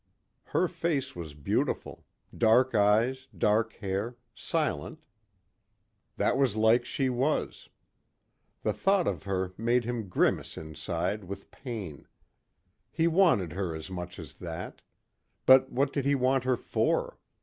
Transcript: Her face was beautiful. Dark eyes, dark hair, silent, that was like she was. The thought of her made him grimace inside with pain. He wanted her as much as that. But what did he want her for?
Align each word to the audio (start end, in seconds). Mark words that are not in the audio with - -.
Her 0.45 0.67
face 0.67 1.15
was 1.15 1.35
beautiful. 1.35 2.07
Dark 2.35 2.73
eyes, 2.73 3.27
dark 3.37 3.73
hair, 3.73 4.17
silent, 4.33 5.03
that 6.15 6.37
was 6.39 6.55
like 6.55 6.85
she 6.85 7.07
was. 7.07 7.69
The 8.63 8.73
thought 8.73 9.07
of 9.07 9.25
her 9.25 9.53
made 9.59 9.85
him 9.85 10.09
grimace 10.09 10.57
inside 10.57 11.25
with 11.25 11.51
pain. 11.51 12.07
He 12.89 13.05
wanted 13.05 13.51
her 13.53 13.75
as 13.75 13.91
much 13.91 14.17
as 14.17 14.33
that. 14.37 14.81
But 15.45 15.71
what 15.71 15.93
did 15.93 16.05
he 16.05 16.15
want 16.15 16.45
her 16.45 16.57
for? 16.57 17.19